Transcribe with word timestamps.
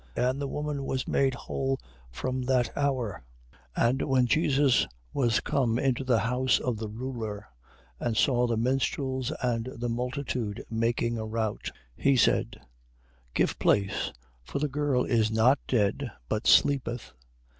And 0.15 0.41
the 0.41 0.47
woman 0.47 0.83
was 0.83 1.07
made 1.07 1.35
whole 1.35 1.77
from 2.09 2.41
that 2.45 2.75
hour. 2.75 3.21
9:23. 3.77 3.89
And 3.91 4.01
when 4.01 4.25
Jesus 4.25 4.87
was 5.13 5.39
come 5.41 5.77
into 5.77 6.03
the 6.03 6.21
house 6.21 6.59
of 6.59 6.77
the 6.77 6.87
ruler, 6.89 7.45
and 7.99 8.17
saw 8.17 8.47
the 8.47 8.57
minstrels 8.57 9.31
and 9.43 9.69
the 9.77 9.89
multitude 9.89 10.65
making 10.71 11.19
a 11.19 11.25
rout, 11.27 11.69
9:24. 11.99 12.03
He 12.03 12.17
said: 12.17 12.61
Give 13.35 13.59
place, 13.59 14.11
for 14.43 14.57
the 14.57 14.67
girl 14.67 15.05
is 15.05 15.29
not 15.29 15.59
dead, 15.67 16.09
but 16.27 16.47
sleepeth. 16.47 17.11